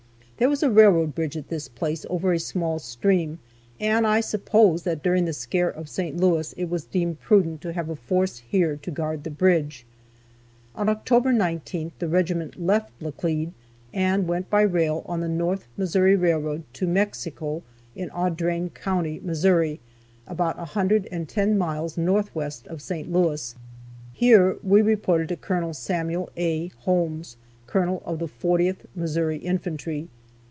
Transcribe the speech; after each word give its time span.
There 0.37 0.49
was 0.49 0.63
a 0.63 0.71
railroad 0.71 1.13
bridge 1.13 1.37
at 1.37 1.49
this 1.49 1.67
place, 1.67 2.03
over 2.09 2.33
a 2.33 2.39
small 2.39 2.79
stream, 2.79 3.37
and 3.79 4.07
I 4.07 4.21
suppose 4.21 4.81
that 4.81 5.03
during 5.03 5.25
the 5.25 5.33
scare 5.33 5.71
at 5.77 5.87
St. 5.87 6.17
Louis 6.17 6.53
it 6.53 6.67
was 6.67 6.83
deemed 6.85 7.19
prudent 7.19 7.61
to 7.61 7.73
have 7.73 7.89
a 7.89 7.95
force 7.95 8.39
here 8.39 8.75
to 8.75 8.89
guard 8.89 9.23
the 9.23 9.29
bridge. 9.29 9.85
On 10.73 10.89
October 10.89 11.31
19th 11.31 11.91
the 11.99 12.07
regiment 12.07 12.59
left 12.59 12.89
Laclede, 12.99 13.51
and 13.93 14.27
went 14.27 14.49
by 14.49 14.63
rail 14.63 15.03
on 15.05 15.19
the 15.19 15.29
North 15.29 15.67
Missouri 15.77 16.15
railroad, 16.15 16.63
to 16.73 16.87
Mexico, 16.87 17.61
in 17.95 18.09
Audrain 18.09 18.71
county, 18.73 19.21
Missouri, 19.23 19.79
about 20.25 20.57
110 20.57 21.55
miles 21.55 21.99
northwest 21.99 22.65
of 22.65 22.81
St. 22.81 23.11
Louis. 23.13 23.53
Here 24.11 24.57
we 24.63 24.81
reported 24.81 25.29
to 25.29 25.35
Col. 25.35 25.71
Samuel 25.75 26.29
A. 26.35 26.69
Holmes, 26.79 27.37
Colonel 27.67 28.01
of 28.07 28.17
the 28.17 28.27
40th 28.27 28.87
Missouri 28.95 29.37
Infantry. 29.37 30.07